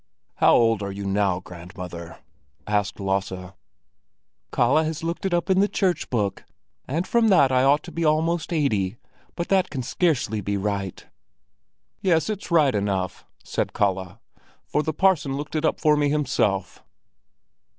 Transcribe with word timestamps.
"How 0.37 0.55
old 0.55 0.81
are 0.81 0.91
you 0.91 1.05
now, 1.05 1.41
grandmother?" 1.41 2.17
asked 2.65 2.99
Lasse. 2.99 3.53
"Kalle 4.51 4.83
has 4.83 5.03
looked 5.03 5.27
it 5.27 5.33
up 5.35 5.47
in 5.47 5.59
the 5.59 5.67
church 5.67 6.09
book, 6.09 6.43
and 6.87 7.05
from 7.05 7.27
that 7.27 7.51
I 7.51 7.61
ought 7.63 7.83
to 7.83 7.91
be 7.91 8.03
almost 8.03 8.51
eighty; 8.51 8.97
but 9.35 9.49
that 9.49 9.69
can 9.69 9.83
scarcely 9.83 10.41
be 10.41 10.57
right." 10.57 11.05
"Yes, 12.01 12.31
it's 12.31 12.49
right 12.49 12.73
enough," 12.73 13.27
said 13.43 13.73
Kalle, 13.73 14.19
"for 14.65 14.81
the 14.81 14.91
parson 14.91 15.37
looked 15.37 15.55
it 15.55 15.65
up 15.65 15.79
for 15.79 15.95
me 15.95 16.09
himself." 16.09 16.83